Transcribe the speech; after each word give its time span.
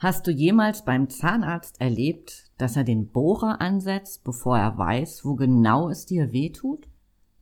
Hast 0.00 0.26
du 0.26 0.30
jemals 0.30 0.86
beim 0.86 1.10
Zahnarzt 1.10 1.78
erlebt, 1.78 2.50
dass 2.56 2.74
er 2.74 2.84
den 2.84 3.08
Bohrer 3.08 3.60
ansetzt, 3.60 4.24
bevor 4.24 4.56
er 4.58 4.78
weiß, 4.78 5.26
wo 5.26 5.34
genau 5.34 5.90
es 5.90 6.06
dir 6.06 6.32
weh 6.32 6.48
tut? 6.48 6.88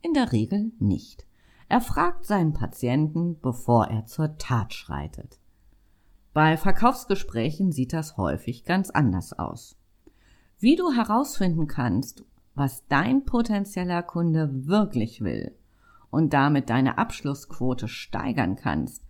In 0.01 0.13
der 0.13 0.33
Regel 0.33 0.73
nicht. 0.77 1.25
Er 1.69 1.79
fragt 1.79 2.25
seinen 2.25 2.51
Patienten, 2.51 3.39
bevor 3.39 3.87
er 3.87 4.07
zur 4.07 4.37
Tat 4.37 4.73
schreitet. 4.73 5.39
Bei 6.33 6.57
Verkaufsgesprächen 6.57 7.71
sieht 7.71 7.93
das 7.93 8.17
häufig 8.17 8.65
ganz 8.65 8.89
anders 8.89 9.31
aus. 9.39 9.77
Wie 10.57 10.75
du 10.75 10.91
herausfinden 10.91 11.67
kannst, 11.67 12.25
was 12.55 12.85
dein 12.87 13.23
potenzieller 13.23 14.03
Kunde 14.03 14.67
wirklich 14.67 15.21
will 15.21 15.55
und 16.09 16.33
damit 16.33 16.69
deine 16.69 16.97
Abschlussquote 16.97 17.87
steigern 17.87 18.57
kannst, 18.57 19.01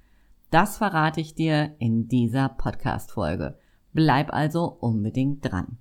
das 0.51 0.77
verrate 0.77 1.21
ich 1.21 1.35
dir 1.35 1.75
in 1.79 2.07
dieser 2.07 2.49
Podcast-Folge. 2.49 3.57
Bleib 3.93 4.33
also 4.33 4.65
unbedingt 4.65 5.45
dran. 5.45 5.77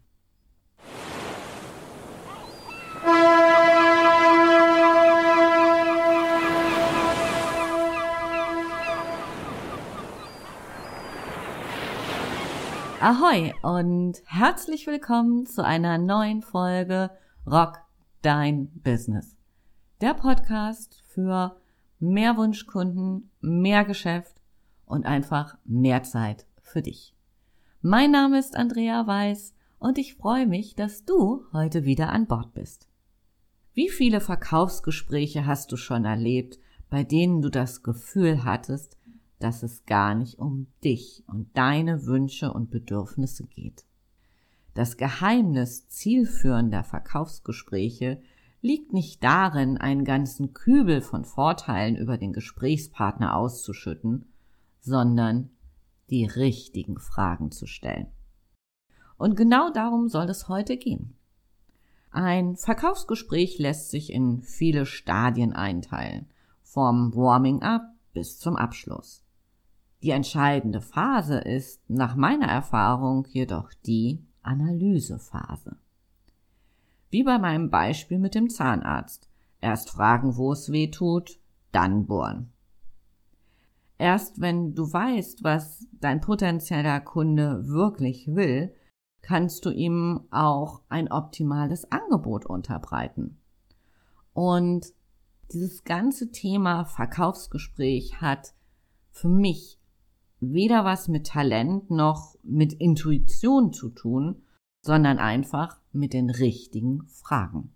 Ahoi 13.01 13.55
und 13.63 14.21
herzlich 14.27 14.87
willkommen 14.87 15.47
zu 15.47 15.65
einer 15.65 15.99
neuen 15.99 16.43
Folge 16.43 17.11
Rock 17.47 17.79
Dein 18.23 18.71
Business. 18.83 19.37
Der 20.01 20.15
Podcast 20.15 21.03
für 21.07 21.57
mehr 22.01 22.37
Wunschkunden, 22.37 23.31
mehr 23.41 23.85
Geschäft 23.85 24.38
und 24.89 25.07
einfach 25.07 25.57
mehr 25.65 26.03
Zeit 26.03 26.47
für 26.63 26.83
dich. 26.83 27.15
Mein 27.81 28.11
Name 28.11 28.39
ist 28.39 28.57
Andrea 28.57 29.07
Weiß 29.07 29.55
und 29.79 29.99
ich 29.99 30.15
freue 30.15 30.47
mich, 30.47 30.75
dass 30.75 31.05
du 31.05 31.45
heute 31.53 31.85
wieder 31.85 32.11
an 32.11 32.27
Bord 32.27 32.55
bist. 32.55 32.89
Wie 33.75 33.89
viele 33.89 34.21
Verkaufsgespräche 34.21 35.47
hast 35.47 35.71
du 35.71 35.77
schon 35.77 36.05
erlebt, 36.05 36.59
bei 36.91 37.05
denen 37.05 37.43
du 37.43 37.51
das 37.51 37.83
Gefühl 37.83 38.45
hattest, 38.45 38.97
dass 39.39 39.63
es 39.63 39.85
gar 39.85 40.15
nicht 40.15 40.39
um 40.39 40.67
dich 40.83 41.23
und 41.29 41.57
deine 41.57 42.07
Wünsche 42.07 42.53
und 42.53 42.71
Bedürfnisse 42.71 43.47
geht? 43.47 43.85
Das 44.75 44.97
Geheimnis 44.97 45.89
zielführender 45.89 46.83
Verkaufsgespräche 46.83 48.21
liegt 48.61 48.93
nicht 48.93 49.23
darin, 49.23 49.79
einen 49.79 50.05
ganzen 50.05 50.55
Kübel 50.55 51.01
von 51.01 51.25
Vorteilen 51.25 51.95
über 51.95 52.19
den 52.19 52.33
Gesprächspartner 52.33 53.37
auszuschütten, 53.37 54.27
sondern 54.81 55.51
die 56.11 56.25
richtigen 56.25 56.99
Fragen 56.99 57.51
zu 57.51 57.67
stellen. 57.67 58.09
Und 59.17 59.37
genau 59.37 59.71
darum 59.71 60.09
soll 60.09 60.31
es 60.31 60.49
heute 60.49 60.77
gehen. 60.77 61.17
Ein 62.11 62.57
Verkaufsgespräch 62.57 63.59
lässt 63.59 63.91
sich 63.91 64.13
in 64.13 64.43
viele 64.43 64.87
Stadien 64.87 65.53
einteilen, 65.53 66.27
vom 66.63 67.15
Warming 67.15 67.63
up 67.63 67.83
bis 68.13 68.39
zum 68.39 68.57
Abschluss. 68.57 69.23
Die 70.03 70.11
entscheidende 70.11 70.81
Phase 70.81 71.39
ist 71.39 71.83
nach 71.91 72.15
meiner 72.15 72.47
Erfahrung 72.47 73.27
jedoch 73.31 73.73
die 73.85 74.25
Analysephase. 74.43 75.77
Wie 77.11 77.25
bei 77.25 77.39
meinem 77.39 77.71
Beispiel 77.71 78.19
mit 78.19 78.35
dem 78.35 78.49
Zahnarzt. 78.49 79.29
Erst 79.61 79.91
fragen, 79.91 80.37
wo 80.37 80.53
es 80.53 80.71
weh 80.71 80.89
tut, 80.91 81.41
dann 81.73 82.07
bohren. 82.07 82.53
Erst 83.99 84.41
wenn 84.41 84.75
du 84.75 84.93
weißt, 84.93 85.43
was 85.43 85.87
dein 85.93 86.21
potenzieller 86.21 87.01
Kunde 87.01 87.67
wirklich 87.67 88.29
will, 88.29 88.73
kannst 89.23 89.67
du 89.67 89.71
ihm 89.71 90.21
auch 90.31 90.83
ein 90.89 91.11
optimales 91.11 91.91
Angebot 91.91 92.47
unterbreiten. 92.47 93.39
Und 94.33 94.87
dieses 95.53 95.83
ganze 95.83 96.31
Thema 96.31 96.85
Verkaufsgespräch 96.85 98.21
hat 98.21 98.55
für 99.11 99.29
mich 99.29 99.81
weder 100.41 100.85
was 100.85 101.09
mit 101.09 101.27
Talent 101.27 101.91
noch 101.91 102.37
mit 102.45 102.73
Intuition 102.75 103.73
zu 103.73 103.91
tun, 103.91 104.43
sondern 104.83 105.19
einfach 105.19 105.81
mit 105.93 106.13
den 106.13 106.31
richtigen 106.31 107.07
Fragen. 107.09 107.75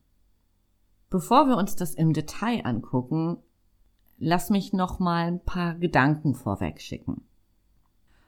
Bevor 1.10 1.48
wir 1.48 1.56
uns 1.56 1.74
das 1.74 1.94
im 1.94 2.12
Detail 2.12 2.64
angucken, 2.64 3.38
lass 4.22 4.50
mich 4.50 4.72
noch 4.72 5.00
mal 5.00 5.26
ein 5.26 5.40
paar 5.40 5.74
Gedanken 5.74 6.34
vorweg 6.34 6.80
schicken. 6.80 7.22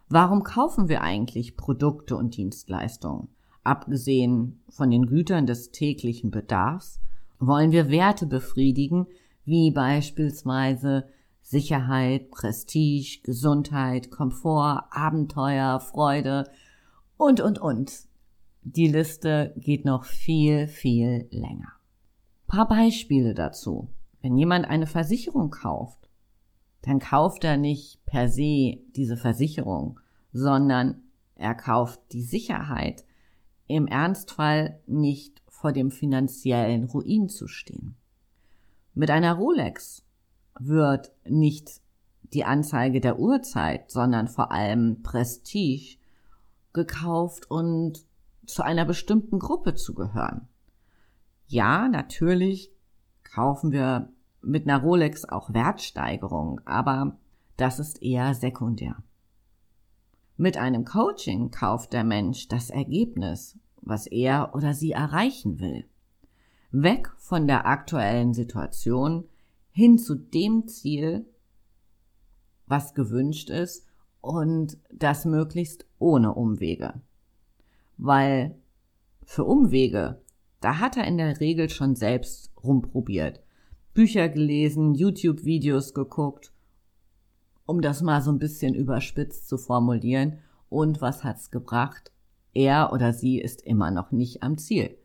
Warum 0.09 0.43
kaufen 0.43 0.89
wir 0.89 1.03
eigentlich 1.03 1.57
Produkte 1.57 2.17
und 2.17 2.37
Dienstleistungen? 2.37 3.29
Abgesehen 3.63 4.61
von 4.69 4.91
den 4.91 5.07
Gütern 5.07 5.47
des 5.47 5.71
täglichen 5.71 6.31
Bedarfs 6.31 7.01
wollen 7.39 7.73
wir 7.73 7.89
Werte 7.89 8.27
befriedigen, 8.27 9.07
wie 9.45 9.71
beispielsweise 9.71 11.07
Sicherheit, 11.43 12.31
Prestige, 12.31 13.21
Gesundheit, 13.23 14.11
Komfort, 14.11 14.85
Abenteuer, 14.91 15.79
Freude 15.81 16.51
und, 17.17 17.41
und, 17.41 17.59
und. 17.59 17.93
Die 18.63 18.89
Liste 18.89 19.55
geht 19.57 19.85
noch 19.85 20.05
viel, 20.05 20.67
viel 20.67 21.29
länger. 21.31 21.73
Paar 22.47 22.67
Beispiele 22.67 23.35
dazu. 23.35 23.89
Wenn 24.25 24.39
jemand 24.39 24.67
eine 24.67 24.87
Versicherung 24.87 25.51
kauft, 25.51 26.09
dann 26.81 26.99
kauft 26.99 27.45
er 27.45 27.59
nicht 27.59 28.03
per 28.07 28.31
se 28.31 28.79
diese 28.97 29.19
Versicherung, 29.19 30.01
sondern 30.33 31.03
er 31.35 31.55
kauft 31.55 32.01
die 32.13 32.23
Sicherheit, 32.23 33.05
im 33.67 33.87
Ernstfall 33.87 34.81
nicht 34.87 35.43
vor 35.47 35.73
dem 35.73 35.91
finanziellen 35.91 36.85
Ruin 36.85 37.29
zu 37.29 37.49
stehen. 37.49 37.97
Mit 38.95 39.11
einer 39.11 39.35
Rolex 39.35 40.07
wird 40.59 41.13
nicht 41.27 41.83
die 42.23 42.47
Anzeige 42.47 43.03
der 43.03 43.19
Uhrzeit, 43.19 43.91
sondern 43.91 44.29
vor 44.29 44.51
allem 44.53 45.03
Prestige 45.03 45.99
gekauft 46.73 47.51
und 47.51 48.07
zu 48.47 48.63
einer 48.63 48.87
bestimmten 48.87 49.39
Gruppe 49.39 49.75
zu 49.75 49.93
gehören. 49.93 50.49
Ja, 51.47 51.89
natürlich 51.89 52.71
kaufen 53.23 53.71
wir 53.71 54.14
mit 54.45 54.69
einer 54.69 54.83
Rolex 54.83 55.25
auch 55.25 55.53
Wertsteigerung, 55.53 56.61
aber 56.65 57.17
das 57.57 57.79
ist 57.79 58.03
eher 58.03 58.35
sekundär. 58.35 58.97
Mit 60.37 60.57
einem 60.57 60.85
Coaching 60.85 61.51
kauft 61.51 61.93
der 61.93 62.05
Mensch 62.05 62.49
das 62.49 62.71
Ergebnis, 62.71 63.59
was 63.81 64.07
er 64.07 64.55
oder 64.55 64.75
sie 64.75 64.93
erreichen 64.93 65.61
will. 65.61 65.85
Weg 66.73 67.13
von 67.19 67.47
der 67.47 67.67
aktuellen 67.67 68.35
Situation 68.35 69.29
hin 69.71 69.99
zu 69.99 70.17
dem 70.17 70.67
Ziel, 70.67 71.27
was 72.67 72.95
gewünscht 72.95 73.51
ist 73.51 73.87
und 74.21 74.79
das 74.91 75.25
möglichst 75.25 75.87
ohne 75.99 76.35
Umwege. 76.35 77.01
Weil 77.97 78.57
für 79.25 79.45
Umwege, 79.45 80.21
da 80.61 80.81
hat 80.81 80.97
er 80.97 81.05
in 81.05 81.19
der 81.19 81.39
Regel 81.41 81.71
schon 81.71 81.95
selbst 81.95 82.51
rumprobiert. 82.63 83.44
Bücher 83.95 84.29
gelesen, 84.29 84.95
YouTube-Videos 84.95 85.95
geguckt, 85.95 86.53
um 87.65 87.81
das 87.81 88.03
mal 88.03 88.21
so 88.21 88.33
ein 88.33 88.41
bisschen 88.41 88.75
überspitzt 88.75 89.49
zu 89.49 89.57
formulieren. 89.57 90.41
Und 90.69 91.01
was 91.01 91.23
hat's 91.23 91.53
gebracht? 91.53 92.11
Er 92.53 92.93
oder 92.93 93.13
sie 93.13 93.41
ist 93.41 93.63
immer 93.63 93.93
noch 93.93 94.11
nicht 94.11 94.43
am 94.43 94.59
Ziel. 94.59 94.99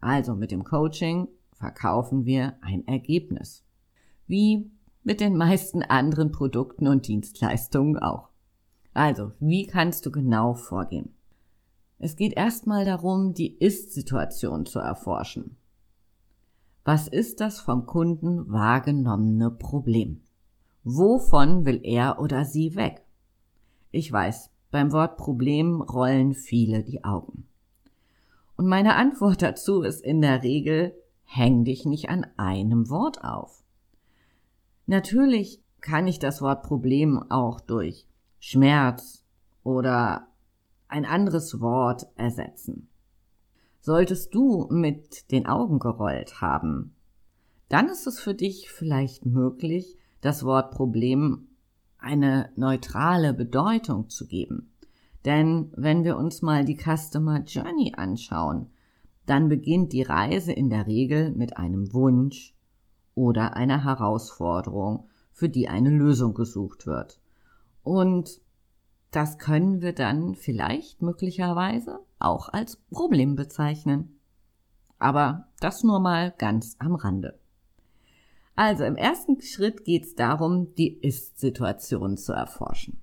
Also 0.00 0.34
mit 0.34 0.50
dem 0.50 0.64
Coaching 0.64 1.28
verkaufen 1.52 2.24
wir 2.24 2.54
ein 2.60 2.86
Ergebnis. 2.88 3.64
Wie 4.26 4.68
mit 5.04 5.20
den 5.20 5.36
meisten 5.36 5.82
anderen 5.82 6.32
Produkten 6.32 6.88
und 6.88 7.06
Dienstleistungen 7.06 7.98
auch. 7.98 8.30
Also, 8.94 9.32
wie 9.38 9.66
kannst 9.66 10.06
du 10.06 10.10
genau 10.10 10.54
vorgehen? 10.54 11.14
Es 11.98 12.16
geht 12.16 12.34
erstmal 12.34 12.84
darum, 12.84 13.34
die 13.34 13.56
Ist-Situation 13.58 14.66
zu 14.66 14.78
erforschen. 14.78 15.56
Was 16.84 17.08
ist 17.08 17.40
das 17.40 17.60
vom 17.60 17.86
Kunden 17.86 18.52
wahrgenommene 18.52 19.50
Problem? 19.50 20.20
Wovon 20.82 21.64
will 21.64 21.80
er 21.82 22.20
oder 22.20 22.44
sie 22.44 22.76
weg? 22.76 23.02
Ich 23.90 24.12
weiß, 24.12 24.50
beim 24.70 24.92
Wort 24.92 25.16
Problem 25.16 25.80
rollen 25.80 26.34
viele 26.34 26.82
die 26.82 27.02
Augen. 27.02 27.46
Und 28.56 28.66
meine 28.66 28.96
Antwort 28.96 29.40
dazu 29.40 29.80
ist 29.80 30.04
in 30.04 30.20
der 30.20 30.42
Regel, 30.42 30.94
häng 31.24 31.64
dich 31.64 31.86
nicht 31.86 32.10
an 32.10 32.26
einem 32.36 32.90
Wort 32.90 33.24
auf. 33.24 33.64
Natürlich 34.84 35.62
kann 35.80 36.06
ich 36.06 36.18
das 36.18 36.42
Wort 36.42 36.62
Problem 36.64 37.18
auch 37.30 37.60
durch 37.60 38.06
Schmerz 38.40 39.24
oder 39.62 40.26
ein 40.88 41.06
anderes 41.06 41.62
Wort 41.62 42.06
ersetzen. 42.16 42.88
Solltest 43.84 44.34
du 44.34 44.66
mit 44.70 45.30
den 45.30 45.44
Augen 45.44 45.78
gerollt 45.78 46.40
haben, 46.40 46.94
dann 47.68 47.90
ist 47.90 48.06
es 48.06 48.18
für 48.18 48.32
dich 48.32 48.70
vielleicht 48.70 49.26
möglich, 49.26 49.98
das 50.22 50.42
Wort 50.42 50.70
Problem 50.70 51.48
eine 51.98 52.48
neutrale 52.56 53.34
Bedeutung 53.34 54.08
zu 54.08 54.26
geben. 54.26 54.72
Denn 55.26 55.70
wenn 55.76 56.02
wir 56.02 56.16
uns 56.16 56.40
mal 56.40 56.64
die 56.64 56.78
Customer 56.78 57.40
Journey 57.40 57.92
anschauen, 57.94 58.70
dann 59.26 59.50
beginnt 59.50 59.92
die 59.92 60.02
Reise 60.02 60.54
in 60.54 60.70
der 60.70 60.86
Regel 60.86 61.32
mit 61.32 61.58
einem 61.58 61.92
Wunsch 61.92 62.56
oder 63.14 63.54
einer 63.54 63.84
Herausforderung, 63.84 65.10
für 65.30 65.50
die 65.50 65.68
eine 65.68 65.90
Lösung 65.90 66.32
gesucht 66.32 66.86
wird. 66.86 67.20
Und 67.82 68.40
das 69.14 69.38
können 69.38 69.80
wir 69.80 69.92
dann 69.92 70.34
vielleicht 70.34 71.00
möglicherweise 71.00 72.00
auch 72.18 72.48
als 72.48 72.76
Problem 72.90 73.36
bezeichnen. 73.36 74.18
Aber 74.98 75.48
das 75.60 75.84
nur 75.84 76.00
mal 76.00 76.34
ganz 76.36 76.76
am 76.78 76.94
Rande. 76.94 77.38
Also 78.56 78.84
im 78.84 78.96
ersten 78.96 79.40
Schritt 79.40 79.84
geht 79.84 80.04
es 80.04 80.14
darum, 80.14 80.74
die 80.74 80.98
Ist-Situation 80.98 82.16
zu 82.16 82.32
erforschen. 82.32 83.00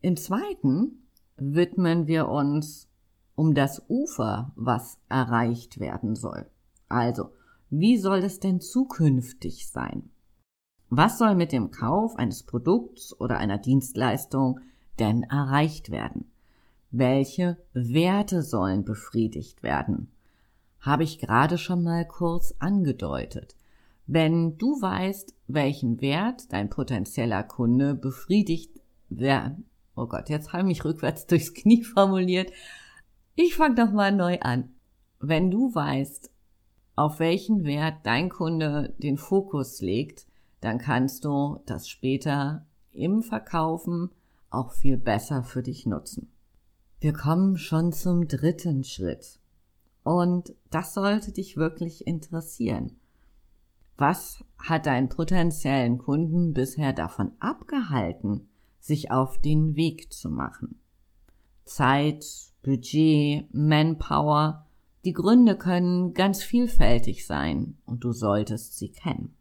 Im 0.00 0.16
zweiten 0.16 1.08
widmen 1.36 2.06
wir 2.06 2.28
uns 2.28 2.88
um 3.34 3.54
das 3.54 3.82
Ufer, 3.88 4.52
was 4.56 4.98
erreicht 5.08 5.78
werden 5.78 6.14
soll. 6.14 6.46
Also, 6.88 7.30
wie 7.68 7.98
soll 7.98 8.18
es 8.18 8.40
denn 8.40 8.60
zukünftig 8.60 9.68
sein? 9.68 10.10
Was 10.88 11.18
soll 11.18 11.34
mit 11.34 11.52
dem 11.52 11.70
Kauf 11.70 12.16
eines 12.16 12.44
Produkts 12.44 13.18
oder 13.18 13.38
einer 13.38 13.58
Dienstleistung 13.58 14.60
denn 14.96 15.22
erreicht 15.24 15.90
werden? 15.90 16.30
Welche 16.90 17.58
Werte 17.72 18.42
sollen 18.42 18.84
befriedigt 18.84 19.62
werden? 19.62 20.10
Habe 20.80 21.02
ich 21.02 21.18
gerade 21.18 21.58
schon 21.58 21.82
mal 21.82 22.06
kurz 22.06 22.54
angedeutet. 22.58 23.56
Wenn 24.06 24.56
du 24.56 24.80
weißt, 24.80 25.34
welchen 25.48 26.00
Wert 26.00 26.52
dein 26.52 26.70
potenzieller 26.70 27.42
Kunde 27.42 27.94
befriedigt 27.94 28.80
werden, 29.08 29.64
oh 29.96 30.06
Gott, 30.06 30.28
jetzt 30.28 30.52
habe 30.52 30.62
ich 30.62 30.68
mich 30.68 30.84
rückwärts 30.84 31.26
durchs 31.28 31.54
Knie 31.54 31.82
formuliert. 31.82 32.52
Ich 33.34 33.56
fange 33.56 33.74
doch 33.74 33.90
mal 33.90 34.12
neu 34.12 34.38
an. 34.40 34.70
Wenn 35.18 35.50
du 35.50 35.74
weißt, 35.74 36.30
auf 36.94 37.18
welchen 37.18 37.64
Wert 37.64 37.98
dein 38.04 38.30
Kunde 38.30 38.94
den 38.98 39.18
Fokus 39.18 39.80
legt, 39.80 40.26
dann 40.60 40.78
kannst 40.78 41.24
du 41.24 41.60
das 41.66 41.88
später 41.88 42.64
im 42.92 43.22
Verkaufen 43.22 44.10
auch 44.50 44.72
viel 44.72 44.96
besser 44.96 45.42
für 45.42 45.62
dich 45.62 45.86
nutzen. 45.86 46.30
Wir 47.00 47.12
kommen 47.12 47.56
schon 47.56 47.92
zum 47.92 48.26
dritten 48.26 48.84
Schritt. 48.84 49.38
Und 50.02 50.54
das 50.70 50.94
sollte 50.94 51.32
dich 51.32 51.56
wirklich 51.56 52.06
interessieren. 52.06 52.96
Was 53.96 54.44
hat 54.58 54.86
deinen 54.86 55.08
potenziellen 55.08 55.98
Kunden 55.98 56.52
bisher 56.52 56.92
davon 56.92 57.32
abgehalten, 57.40 58.48
sich 58.78 59.10
auf 59.10 59.40
den 59.40 59.74
Weg 59.74 60.12
zu 60.12 60.30
machen? 60.30 60.78
Zeit, 61.64 62.24
Budget, 62.62 63.52
Manpower, 63.52 64.66
die 65.04 65.12
Gründe 65.12 65.56
können 65.56 66.14
ganz 66.14 66.42
vielfältig 66.42 67.26
sein 67.26 67.78
und 67.86 68.04
du 68.04 68.12
solltest 68.12 68.76
sie 68.76 68.90
kennen. 68.90 69.34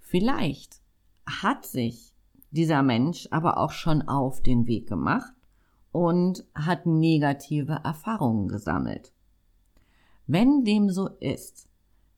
Vielleicht 0.00 0.80
hat 1.26 1.64
sich 1.64 2.12
dieser 2.56 2.82
Mensch 2.82 3.28
aber 3.30 3.58
auch 3.58 3.70
schon 3.70 4.02
auf 4.02 4.42
den 4.42 4.66
Weg 4.66 4.88
gemacht 4.88 5.32
und 5.92 6.44
hat 6.54 6.86
negative 6.86 7.80
Erfahrungen 7.84 8.48
gesammelt. 8.48 9.12
Wenn 10.26 10.64
dem 10.64 10.90
so 10.90 11.08
ist, 11.20 11.68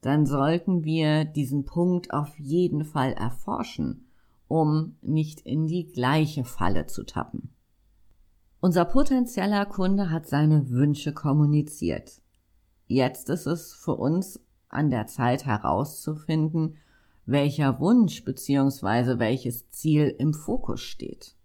dann 0.01 0.25
sollten 0.25 0.83
wir 0.83 1.25
diesen 1.25 1.65
Punkt 1.65 2.13
auf 2.13 2.37
jeden 2.39 2.83
Fall 2.83 3.13
erforschen, 3.13 4.07
um 4.47 4.95
nicht 5.01 5.41
in 5.41 5.67
die 5.67 5.87
gleiche 5.87 6.43
Falle 6.43 6.87
zu 6.87 7.03
tappen. 7.03 7.49
Unser 8.61 8.85
potenzieller 8.85 9.65
Kunde 9.65 10.09
hat 10.09 10.27
seine 10.27 10.69
Wünsche 10.69 11.13
kommuniziert. 11.13 12.21
Jetzt 12.87 13.29
ist 13.29 13.45
es 13.45 13.73
für 13.73 13.95
uns 13.95 14.41
an 14.67 14.89
der 14.89 15.07
Zeit 15.07 15.45
herauszufinden, 15.45 16.75
welcher 17.29 17.79
Wunsch 17.79 18.23
bzw. 18.23 19.19
welches 19.19 19.69
Ziel 19.69 20.15
im 20.17 20.33
Fokus 20.33 20.81
steht. 20.81 21.35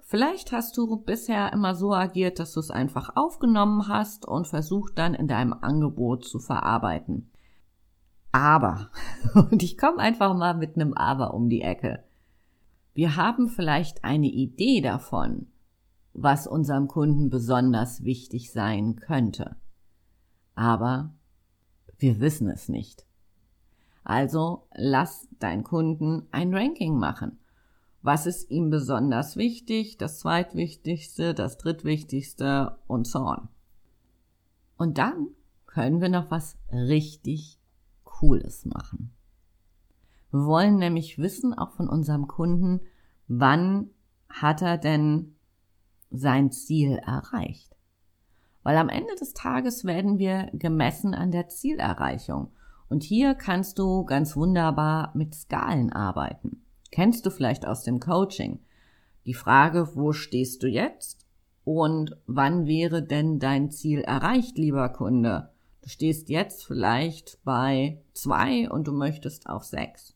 Vielleicht 0.00 0.52
hast 0.52 0.76
du 0.76 0.96
bisher 0.98 1.52
immer 1.52 1.74
so 1.74 1.92
agiert, 1.92 2.38
dass 2.38 2.52
du 2.52 2.60
es 2.60 2.70
einfach 2.70 3.16
aufgenommen 3.16 3.88
hast 3.88 4.26
und 4.26 4.46
versucht 4.46 4.98
dann 4.98 5.14
in 5.14 5.26
deinem 5.26 5.52
Angebot 5.52 6.24
zu 6.24 6.38
verarbeiten. 6.38 7.30
Aber, 8.30 8.90
und 9.34 9.62
ich 9.62 9.76
komme 9.76 9.98
einfach 9.98 10.34
mal 10.34 10.54
mit 10.54 10.76
einem 10.76 10.94
Aber 10.94 11.34
um 11.34 11.48
die 11.48 11.62
Ecke. 11.62 12.04
Wir 12.94 13.16
haben 13.16 13.48
vielleicht 13.48 14.04
eine 14.04 14.28
Idee 14.28 14.80
davon, 14.80 15.48
was 16.12 16.46
unserem 16.46 16.88
Kunden 16.88 17.28
besonders 17.28 18.04
wichtig 18.04 18.52
sein 18.52 18.96
könnte. 18.96 19.56
Aber 20.54 21.14
wir 21.98 22.20
wissen 22.20 22.48
es 22.48 22.68
nicht. 22.68 23.05
Also 24.06 24.66
lass 24.74 25.28
deinen 25.38 25.64
Kunden 25.64 26.26
ein 26.30 26.54
Ranking 26.54 26.98
machen 26.98 27.38
was 28.06 28.24
ist 28.24 28.52
ihm 28.52 28.70
besonders 28.70 29.36
wichtig, 29.36 29.98
das 29.98 30.20
zweitwichtigste, 30.20 31.34
das 31.34 31.58
drittwichtigste 31.58 32.78
und 32.86 33.04
so 33.04 33.18
on. 33.18 33.48
Und 34.76 34.98
dann 34.98 35.30
können 35.66 36.00
wir 36.00 36.08
noch 36.08 36.30
was 36.30 36.56
richtig 36.70 37.58
Cooles 38.04 38.64
machen. 38.64 39.10
Wir 40.30 40.46
wollen 40.46 40.76
nämlich 40.76 41.18
wissen, 41.18 41.52
auch 41.52 41.72
von 41.72 41.88
unserem 41.88 42.28
Kunden, 42.28 42.80
wann 43.26 43.90
hat 44.28 44.62
er 44.62 44.78
denn 44.78 45.34
sein 46.12 46.52
Ziel 46.52 46.98
erreicht. 46.98 47.74
Weil 48.62 48.76
am 48.76 48.88
Ende 48.88 49.16
des 49.16 49.34
Tages 49.34 49.84
werden 49.84 50.18
wir 50.18 50.48
gemessen 50.52 51.12
an 51.12 51.32
der 51.32 51.48
Zielerreichung. 51.48 52.52
Und 52.88 53.02
hier 53.02 53.34
kannst 53.34 53.78
du 53.78 54.04
ganz 54.04 54.36
wunderbar 54.36 55.10
mit 55.14 55.34
Skalen 55.34 55.92
arbeiten. 55.92 56.62
Kennst 56.92 57.26
du 57.26 57.30
vielleicht 57.30 57.66
aus 57.66 57.82
dem 57.82 58.00
Coaching? 58.00 58.60
Die 59.26 59.34
Frage, 59.34 59.96
wo 59.96 60.12
stehst 60.12 60.62
du 60.62 60.68
jetzt? 60.68 61.26
Und 61.64 62.16
wann 62.26 62.66
wäre 62.66 63.02
denn 63.02 63.40
dein 63.40 63.72
Ziel 63.72 64.00
erreicht, 64.02 64.56
lieber 64.56 64.88
Kunde? 64.88 65.50
Du 65.82 65.88
stehst 65.88 66.28
jetzt 66.28 66.64
vielleicht 66.64 67.38
bei 67.44 68.00
zwei 68.12 68.70
und 68.70 68.86
du 68.86 68.92
möchtest 68.92 69.48
auf 69.48 69.64
sechs. 69.64 70.14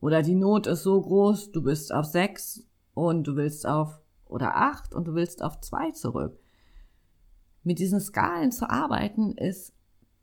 Oder 0.00 0.22
die 0.22 0.34
Not 0.34 0.66
ist 0.66 0.82
so 0.82 1.00
groß, 1.00 1.52
du 1.52 1.62
bist 1.62 1.92
auf 1.92 2.06
sechs 2.06 2.66
und 2.94 3.26
du 3.26 3.36
willst 3.36 3.66
auf 3.66 4.00
oder 4.26 4.56
acht 4.56 4.94
und 4.94 5.06
du 5.06 5.14
willst 5.14 5.42
auf 5.42 5.60
zwei 5.60 5.90
zurück. 5.90 6.38
Mit 7.62 7.78
diesen 7.78 8.00
Skalen 8.00 8.52
zu 8.52 8.68
arbeiten 8.68 9.32
ist 9.32 9.73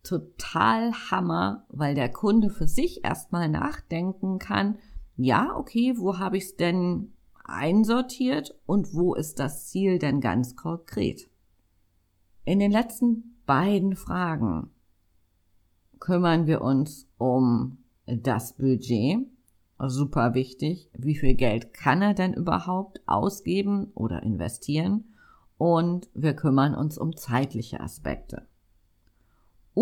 total 0.03 0.93
Hammer, 0.93 1.65
weil 1.70 1.96
der 1.96 2.12
Kunde 2.12 2.50
für 2.50 2.67
sich 2.67 3.03
erstmal 3.03 3.50
nachdenken 3.50 4.39
kann, 4.39 4.77
ja, 5.15 5.55
okay, 5.55 5.96
wo 5.98 6.17
habe 6.17 6.38
ich 6.38 6.46
es 6.46 6.55
denn 6.55 7.13
einsortiert 7.43 8.55
und 8.65 8.93
wo 8.93 9.13
ist 9.13 9.39
das 9.39 9.67
Ziel 9.67 10.00
denn 10.00 10.22
ganz 10.22 10.55
konkret? 10.55 11.29
In 12.43 12.60
den 12.60 12.72
letzten 12.72 13.36
beiden 13.46 13.96
Fragen 13.96 14.72
kümmern 16.00 16.48
wir 16.48 16.62
uns 16.62 17.08
um 17.17 17.77
das 18.05 18.53
Budget. 18.53 19.27
Super 19.77 20.34
wichtig. 20.34 20.89
Wie 20.93 21.15
viel 21.15 21.36
Geld 21.36 21.74
kann 21.74 22.01
er 22.01 22.13
denn 22.13 22.34
überhaupt 22.34 23.01
ausgeben 23.08 23.91
oder 23.93 24.24
investieren? 24.24 25.15
Und 25.58 26.10
wir 26.13 26.34
kümmern 26.34 26.74
uns 26.75 26.98
um 26.98 27.15
zeitliche 27.15 27.79
Aspekte. 27.79 28.48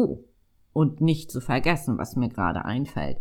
Oh, 0.01 0.23
und 0.71 1.01
nicht 1.01 1.29
zu 1.29 1.41
vergessen, 1.41 1.97
was 1.97 2.15
mir 2.15 2.29
gerade 2.29 2.63
einfällt. 2.63 3.17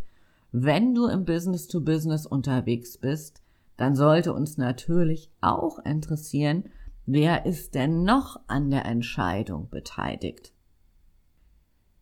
Wenn 0.53 0.95
du 0.95 1.07
im 1.07 1.25
Business 1.25 1.67
to 1.67 1.81
Business 1.81 2.25
unterwegs 2.25 2.99
bist, 2.99 3.43
dann 3.77 3.97
sollte 3.97 4.33
uns 4.33 4.59
natürlich 4.59 5.29
auch 5.41 5.81
interessieren, 5.81 6.71
wer 7.05 7.47
ist 7.47 7.75
denn 7.75 8.05
noch 8.05 8.39
an 8.47 8.71
der 8.71 8.85
Entscheidung 8.85 9.69
beteiligt. 9.71 10.53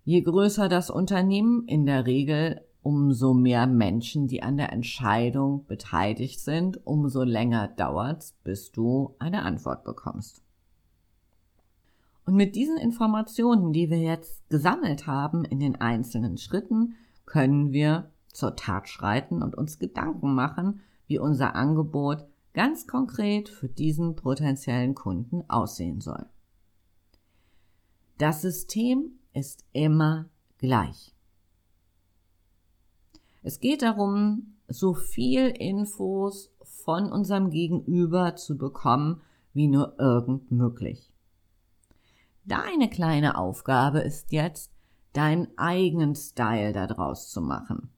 Je 0.05 0.21
größer 0.21 0.69
das 0.69 0.91
Unternehmen, 0.91 1.67
in 1.67 1.87
der 1.87 2.05
Regel 2.05 2.61
umso 2.83 3.33
mehr 3.33 3.67
Menschen, 3.67 4.29
die 4.29 4.43
an 4.43 4.59
der 4.59 4.75
Entscheidung 4.75 5.65
beteiligt 5.65 6.41
sind, 6.41 6.87
umso 6.87 7.23
länger 7.23 7.69
dauert's, 7.69 8.37
bis 8.45 8.73
du 8.73 9.17
eine 9.21 9.43
Antwort 9.43 9.85
bekommst. 9.85 10.43
Und 12.27 12.35
mit 12.35 12.57
diesen 12.57 12.77
Informationen, 12.77 13.73
die 13.73 13.89
wir 13.89 14.01
jetzt 14.01 14.51
gesammelt 14.51 15.07
haben 15.07 15.45
in 15.45 15.61
den 15.61 15.77
einzelnen 15.77 16.37
Schritten, 16.39 16.97
können 17.25 17.73
wir 17.73 18.11
zur 18.33 18.57
Tat 18.57 18.89
schreiten 18.89 19.43
und 19.43 19.55
uns 19.55 19.79
Gedanken 19.79 20.35
machen, 20.35 20.81
wie 21.07 21.21
unser 21.21 21.55
Angebot 21.55 22.27
ganz 22.53 22.89
konkret 22.89 23.49
für 23.49 23.69
diesen 23.69 24.17
potenziellen 24.17 24.97
Kunden 24.97 25.49
aussehen 25.49 26.01
soll. 26.01 26.27
Das 28.19 28.43
System 28.43 29.13
ist 29.33 29.65
immer 29.73 30.29
gleich. 30.59 31.15
Es 33.43 33.61
geht 33.61 33.83
darum, 33.83 34.57
so 34.67 34.95
viel 34.95 35.49
Infos 35.49 36.51
von 36.65 37.13
unserem 37.13 37.51
Gegenüber 37.51 38.35
zu 38.35 38.59
bekommen, 38.59 39.21
wie 39.53 39.69
nur 39.69 39.97
irgend 40.01 40.51
möglich. 40.51 41.13
Deine 42.47 42.89
kleine 42.89 43.37
Aufgabe 43.37 43.99
ist 43.99 44.31
jetzt, 44.31 44.71
deinen 45.13 45.49
eigenen 45.59 46.15
Style 46.15 46.73
daraus 46.73 47.29
zu 47.29 47.41
machen. 47.41 47.91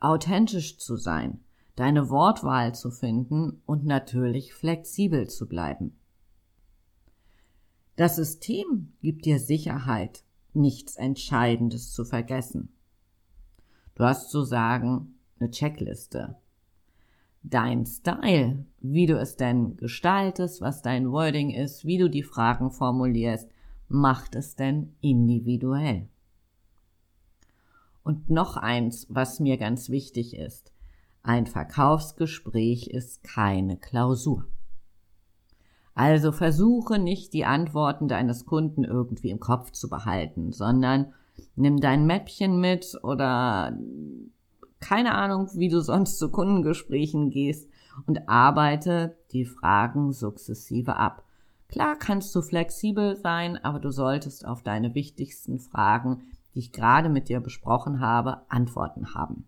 Authentisch 0.00 0.78
zu 0.78 0.96
sein, 0.96 1.44
deine 1.76 2.10
Wortwahl 2.10 2.74
zu 2.74 2.90
finden 2.90 3.62
und 3.64 3.84
natürlich 3.84 4.54
flexibel 4.54 5.28
zu 5.28 5.48
bleiben. 5.48 5.96
Das 7.94 8.16
System 8.16 8.94
gibt 9.00 9.24
dir 9.24 9.38
Sicherheit, 9.38 10.24
nichts 10.52 10.96
Entscheidendes 10.96 11.92
zu 11.92 12.04
vergessen. 12.04 12.74
Du 13.94 14.02
hast 14.02 14.30
zu 14.30 14.42
sagen 14.42 15.14
eine 15.38 15.52
Checkliste. 15.52 16.41
Dein 17.44 17.86
Style, 17.86 18.64
wie 18.80 19.06
du 19.06 19.18
es 19.18 19.36
denn 19.36 19.76
gestaltest, 19.76 20.60
was 20.60 20.82
dein 20.82 21.10
Wording 21.10 21.50
ist, 21.50 21.84
wie 21.84 21.98
du 21.98 22.08
die 22.08 22.22
Fragen 22.22 22.70
formulierst, 22.70 23.48
macht 23.88 24.36
es 24.36 24.54
denn 24.54 24.94
individuell. 25.00 26.08
Und 28.04 28.30
noch 28.30 28.56
eins, 28.56 29.06
was 29.08 29.40
mir 29.40 29.58
ganz 29.58 29.90
wichtig 29.90 30.36
ist. 30.36 30.72
Ein 31.22 31.46
Verkaufsgespräch 31.46 32.88
ist 32.88 33.22
keine 33.22 33.76
Klausur. 33.76 34.46
Also 35.94 36.32
versuche 36.32 36.98
nicht 36.98 37.32
die 37.32 37.44
Antworten 37.44 38.08
deines 38.08 38.46
Kunden 38.46 38.84
irgendwie 38.84 39.30
im 39.30 39.40
Kopf 39.40 39.72
zu 39.72 39.88
behalten, 39.88 40.52
sondern 40.52 41.12
nimm 41.54 41.80
dein 41.80 42.06
Mäppchen 42.06 42.60
mit 42.60 42.98
oder 43.02 43.76
keine 44.82 45.14
Ahnung, 45.14 45.48
wie 45.54 45.68
du 45.68 45.80
sonst 45.80 46.18
zu 46.18 46.30
Kundengesprächen 46.30 47.30
gehst 47.30 47.70
und 48.06 48.28
arbeite 48.28 49.16
die 49.32 49.46
Fragen 49.46 50.12
sukzessive 50.12 50.96
ab. 50.96 51.24
Klar 51.68 51.96
kannst 51.96 52.34
du 52.34 52.42
flexibel 52.42 53.16
sein, 53.16 53.56
aber 53.56 53.78
du 53.78 53.90
solltest 53.90 54.44
auf 54.44 54.62
deine 54.62 54.94
wichtigsten 54.94 55.58
Fragen, 55.58 56.22
die 56.54 56.58
ich 56.58 56.72
gerade 56.72 57.08
mit 57.08 57.30
dir 57.30 57.40
besprochen 57.40 58.00
habe, 58.00 58.42
Antworten 58.50 59.14
haben. 59.14 59.46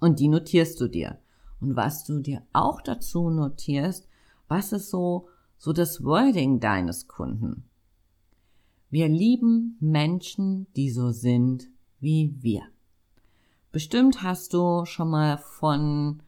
Und 0.00 0.18
die 0.18 0.28
notierst 0.28 0.80
du 0.80 0.88
dir. 0.88 1.18
Und 1.60 1.76
was 1.76 2.04
du 2.04 2.20
dir 2.20 2.42
auch 2.52 2.80
dazu 2.80 3.28
notierst, 3.28 4.08
was 4.48 4.72
ist 4.72 4.90
so, 4.90 5.28
so 5.58 5.72
das 5.72 6.04
Wording 6.04 6.60
deines 6.60 7.08
Kunden? 7.08 7.64
Wir 8.88 9.08
lieben 9.08 9.76
Menschen, 9.80 10.66
die 10.74 10.90
so 10.90 11.10
sind 11.10 11.68
wie 12.00 12.34
wir. 12.40 12.62
Bestimmt 13.76 14.22
hast 14.22 14.54
du 14.54 14.86
schon 14.86 15.10
mal 15.10 15.36
von 15.36 16.22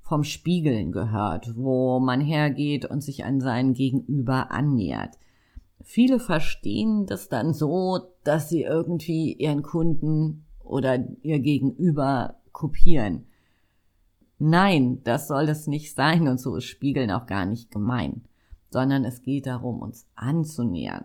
vom 0.00 0.24
Spiegeln 0.24 0.90
gehört, 0.90 1.54
wo 1.54 2.00
man 2.00 2.22
hergeht 2.22 2.86
und 2.86 3.02
sich 3.02 3.26
an 3.26 3.42
seinen 3.42 3.74
Gegenüber 3.74 4.50
annähert. 4.50 5.18
Viele 5.82 6.18
verstehen 6.18 7.04
das 7.04 7.28
dann 7.28 7.52
so, 7.52 8.00
dass 8.24 8.48
sie 8.48 8.62
irgendwie 8.62 9.34
ihren 9.34 9.60
Kunden 9.60 10.46
oder 10.60 11.06
ihr 11.20 11.40
Gegenüber 11.40 12.36
kopieren. 12.52 13.26
Nein, 14.38 15.02
das 15.04 15.28
soll 15.28 15.50
es 15.50 15.66
nicht 15.66 15.94
sein 15.94 16.26
und 16.26 16.40
so 16.40 16.56
ist 16.56 16.64
Spiegeln 16.64 17.10
auch 17.10 17.26
gar 17.26 17.44
nicht 17.44 17.70
gemein, 17.70 18.22
sondern 18.70 19.04
es 19.04 19.20
geht 19.20 19.44
darum, 19.44 19.82
uns 19.82 20.06
anzunähern. 20.14 21.04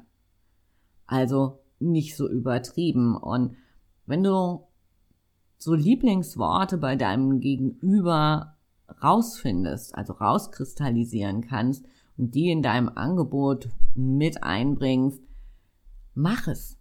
Also 1.08 1.60
nicht 1.78 2.16
so 2.16 2.30
übertrieben 2.30 3.18
und 3.18 3.58
wenn 4.06 4.24
du 4.24 4.62
so 5.60 5.74
Lieblingsworte 5.74 6.78
bei 6.78 6.96
deinem 6.96 7.42
Gegenüber 7.42 8.56
rausfindest, 9.04 9.94
also 9.94 10.14
rauskristallisieren 10.14 11.42
kannst 11.42 11.86
und 12.18 12.34
die 12.34 12.50
in 12.50 12.64
deinem 12.64 12.90
Angebot 12.90 13.70
mit 13.94 14.42
einbringst, 14.42 15.22
mach 16.16 16.48
es, 16.48 16.78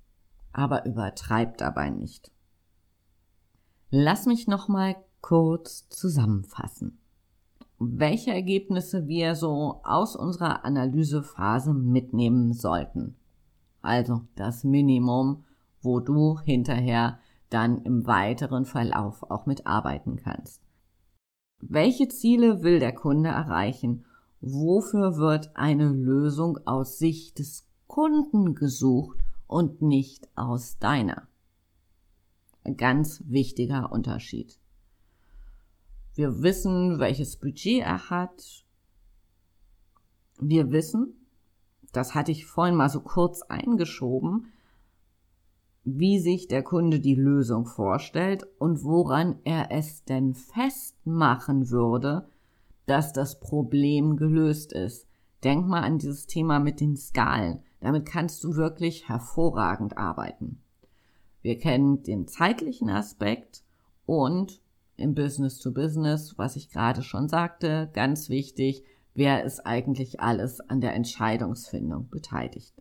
aber 0.53 0.87
übertreib 0.87 1.59
dabei 1.59 1.91
nicht. 1.91 2.31
Lass 3.91 4.27
mich 4.27 4.47
noch 4.47 4.69
mal 4.69 4.97
kurz 5.21 5.89
zusammenfassen, 5.89 6.99
welche 7.79 8.33
Ergebnisse 8.33 9.09
wir 9.09 9.35
so 9.35 9.81
aus 9.83 10.15
unserer 10.15 10.65
Analysephase 10.65 11.75
mitnehmen 11.75 12.53
sollten. 12.53 13.17
Also 13.83 14.23
das 14.37 14.63
Minimum, 14.63 15.45
wo 15.83 16.01
du 16.01 16.39
hinterher 16.41 17.19
dann 17.51 17.83
im 17.83 18.07
weiteren 18.07 18.65
Verlauf 18.65 19.23
auch 19.31 19.47
mitarbeiten 19.47 20.17
kannst. 20.17 20.63
Welche 21.61 22.09
Ziele 22.09 22.63
will 22.63 22.79
der 22.79 22.95
Kunde 22.95 23.31
erreichen? 23.31 24.05
Wofür 24.41 25.17
wird 25.17 25.57
eine 25.57 25.89
Lösung 25.89 26.59
aus 26.67 26.99
Sicht 26.99 27.39
des 27.39 27.67
Kunden 27.87 28.55
gesucht 28.55 29.19
und 29.47 29.83
nicht 29.83 30.29
aus 30.37 30.79
deiner? 30.79 31.27
Ein 32.65 32.77
ganz 32.77 33.23
wichtiger 33.27 33.91
Unterschied. 33.91 34.59
Wir 36.15 36.43
wissen, 36.43 36.99
welches 36.99 37.37
Budget 37.37 37.83
er 37.83 38.11
hat. 38.11 38.65
Wir 40.41 40.71
wissen, 40.71 41.27
das 41.93 42.15
hatte 42.15 42.33
ich 42.33 42.47
vorhin 42.47 42.75
mal 42.75 42.89
so 42.89 43.01
kurz 43.01 43.43
eingeschoben, 43.43 44.53
wie 45.97 46.19
sich 46.19 46.49
der 46.49 46.63
Kunde 46.63 47.01
die 47.01 47.15
Lösung 47.15 47.65
vorstellt 47.65 48.47
und 48.59 48.85
woran 48.85 49.37
er 49.45 49.71
es 49.71 50.05
denn 50.05 50.35
festmachen 50.35 51.71
würde, 51.71 52.29
dass 52.87 53.13
das 53.13 53.41
Problem 53.41 54.17
gelöst 54.17 54.73
ist. 54.73 55.07
Denk 55.45 55.67
mal 55.67 55.83
an 55.83 55.99
dieses 55.99 56.27
Thema 56.27 56.59
mit 56.59 56.81
den 56.81 56.97
Skalen. 56.97 57.61
Damit 57.81 58.07
kannst 58.07 58.43
du 58.45 58.57
wirklich 58.57 59.09
hervorragend 59.09 59.97
arbeiten. 59.97 60.61
Wir 61.43 61.59
kennen 61.59 62.03
den 62.03 62.27
zeitlichen 62.27 62.91
Aspekt 62.91 63.63
und 64.05 64.61
im 64.97 65.15
Business 65.15 65.61
to 65.61 65.71
Business, 65.73 66.37
was 66.37 66.57
ich 66.57 66.71
gerade 66.71 67.03
schon 67.03 67.29
sagte, 67.29 67.89
ganz 67.93 68.29
wichtig, 68.29 68.83
wer 69.15 69.45
ist 69.45 69.65
eigentlich 69.65 70.21
alles 70.21 70.61
an 70.61 70.81
der 70.81 70.95
Entscheidungsfindung 70.95 72.09
beteiligt 72.09 72.75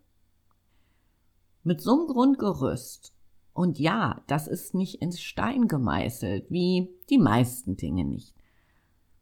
mit 1.68 1.82
so 1.82 1.92
einem 1.92 2.08
Grundgerüst. 2.08 3.14
Und 3.52 3.78
ja, 3.78 4.22
das 4.28 4.48
ist 4.48 4.74
nicht 4.74 5.02
ins 5.02 5.20
Stein 5.20 5.68
gemeißelt, 5.68 6.50
wie 6.50 6.90
die 7.10 7.18
meisten 7.18 7.76
Dinge 7.76 8.06
nicht. 8.06 8.34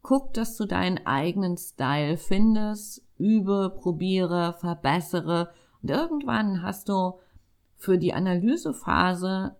Guck, 0.00 0.32
dass 0.32 0.56
du 0.56 0.64
deinen 0.64 1.04
eigenen 1.04 1.56
Style 1.56 2.16
findest, 2.16 3.02
übe, 3.18 3.74
probiere, 3.76 4.54
verbessere 4.60 5.50
und 5.82 5.90
irgendwann 5.90 6.62
hast 6.62 6.88
du 6.88 7.18
für 7.74 7.98
die 7.98 8.14
Analysephase 8.14 9.56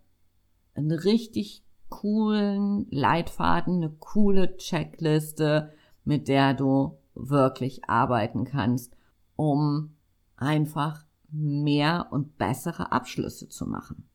einen 0.73 0.91
richtig 0.91 1.65
coolen 1.89 2.87
Leitfaden, 2.89 3.77
eine 3.77 3.89
coole 3.99 4.55
Checkliste, 4.55 5.73
mit 6.05 6.29
der 6.29 6.53
du 6.53 6.97
wirklich 7.15 7.89
arbeiten 7.89 8.45
kannst, 8.45 8.95
um 9.35 9.97
einfach 10.37 11.06
mehr 11.29 12.07
und 12.11 12.37
bessere 12.37 12.91
Abschlüsse 12.91 13.49
zu 13.49 13.65
machen. 13.65 14.09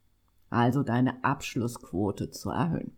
Also 0.51 0.83
deine 0.83 1.25
Abschlussquote 1.25 2.31
zu 2.31 2.51
erhöhen. 2.51 2.97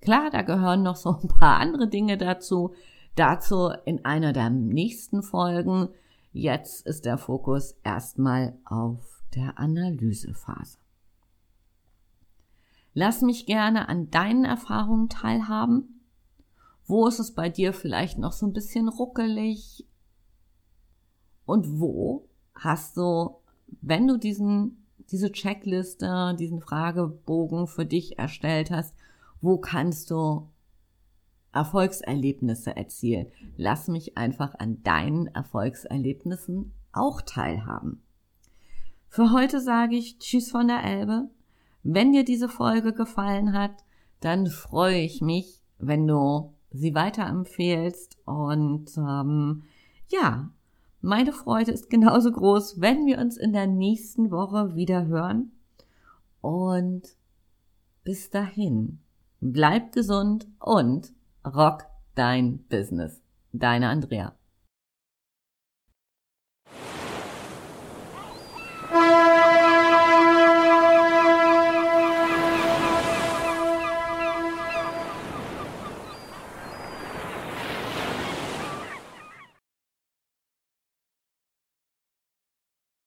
Klar, 0.00 0.30
da 0.30 0.42
gehören 0.42 0.82
noch 0.82 0.96
so 0.96 1.16
ein 1.16 1.28
paar 1.28 1.58
andere 1.58 1.88
Dinge 1.88 2.16
dazu. 2.16 2.74
Dazu 3.14 3.70
in 3.84 4.04
einer 4.04 4.32
der 4.32 4.50
nächsten 4.50 5.22
Folgen. 5.22 5.88
Jetzt 6.32 6.86
ist 6.86 7.06
der 7.06 7.18
Fokus 7.18 7.72
erstmal 7.82 8.58
auf 8.64 9.24
der 9.34 9.58
Analysephase. 9.58 10.78
Lass 12.92 13.20
mich 13.22 13.46
gerne 13.46 13.88
an 13.88 14.10
deinen 14.10 14.44
Erfahrungen 14.44 15.08
teilhaben. 15.08 16.00
Wo 16.86 17.06
ist 17.06 17.18
es 17.18 17.34
bei 17.34 17.48
dir 17.48 17.72
vielleicht 17.72 18.18
noch 18.18 18.32
so 18.32 18.46
ein 18.46 18.52
bisschen 18.52 18.88
ruckelig? 18.88 19.86
Und 21.44 21.80
wo 21.80 22.28
hast 22.56 22.96
du, 22.96 23.36
wenn 23.80 24.06
du 24.06 24.18
diesen, 24.18 24.86
diese 25.10 25.32
Checkliste, 25.32 26.34
diesen 26.38 26.60
Fragebogen 26.60 27.66
für 27.66 27.86
dich 27.86 28.18
erstellt 28.18 28.70
hast, 28.70 28.94
wo 29.40 29.58
kannst 29.58 30.10
du 30.10 30.48
Erfolgserlebnisse 31.52 32.76
erzielen? 32.76 33.28
Lass 33.56 33.88
mich 33.88 34.16
einfach 34.16 34.54
an 34.58 34.82
deinen 34.82 35.26
Erfolgserlebnissen 35.28 36.72
auch 36.92 37.22
teilhaben. 37.22 38.02
Für 39.08 39.32
heute 39.32 39.60
sage 39.60 39.96
ich 39.96 40.18
Tschüss 40.18 40.50
von 40.50 40.68
der 40.68 40.84
Elbe. 40.84 41.30
Wenn 41.82 42.12
dir 42.12 42.24
diese 42.24 42.48
Folge 42.48 42.92
gefallen 42.92 43.52
hat, 43.52 43.84
dann 44.20 44.46
freue 44.46 44.98
ich 44.98 45.20
mich, 45.20 45.62
wenn 45.78 46.06
du 46.06 46.52
sie 46.70 46.94
weiterempfehlst 46.94 48.18
und 48.24 48.96
ähm, 48.98 49.62
ja, 50.08 50.50
meine 51.06 51.32
Freude 51.32 51.70
ist 51.70 51.88
genauso 51.88 52.32
groß, 52.32 52.80
wenn 52.80 53.06
wir 53.06 53.18
uns 53.18 53.36
in 53.36 53.52
der 53.52 53.68
nächsten 53.68 54.32
Woche 54.32 54.74
wieder 54.74 55.06
hören. 55.06 55.52
Und 56.40 57.02
bis 58.02 58.28
dahin, 58.30 58.98
bleib 59.40 59.92
gesund 59.92 60.48
und 60.58 61.12
rock 61.44 61.86
dein 62.16 62.58
Business. 62.68 63.22
Deine 63.52 63.88
Andrea. 63.88 64.34